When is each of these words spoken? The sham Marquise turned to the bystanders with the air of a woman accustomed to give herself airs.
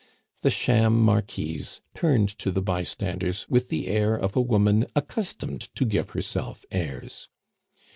The 0.41 0.49
sham 0.49 0.99
Marquise 0.99 1.79
turned 1.93 2.29
to 2.39 2.49
the 2.49 2.59
bystanders 2.63 3.45
with 3.49 3.69
the 3.69 3.85
air 3.85 4.15
of 4.15 4.35
a 4.35 4.41
woman 4.41 4.87
accustomed 4.95 5.69
to 5.75 5.85
give 5.85 6.09
herself 6.09 6.65
airs. 6.71 7.29